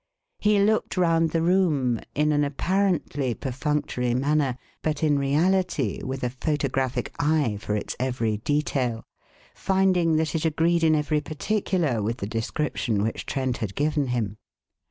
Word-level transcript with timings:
He 0.39 0.57
looked 0.59 0.97
round 0.97 1.29
the 1.29 1.43
room, 1.43 1.99
in 2.15 2.31
an 2.31 2.43
apparently 2.43 3.35
perfunctory 3.35 4.15
manner, 4.15 4.57
but 4.81 5.03
in 5.03 5.19
reality 5.19 6.01
with 6.03 6.23
a 6.23 6.31
photographic 6.31 7.13
eye 7.19 7.59
for 7.61 7.75
its 7.75 7.95
every 7.99 8.37
detail, 8.37 9.05
finding 9.53 10.15
that 10.15 10.33
it 10.33 10.43
agreed 10.43 10.83
in 10.83 10.95
every 10.95 11.21
particular 11.21 12.01
with 12.01 12.17
the 12.17 12.25
description 12.25 13.03
which 13.03 13.27
Trent 13.27 13.57
had 13.57 13.75
given 13.75 14.07
him. 14.07 14.37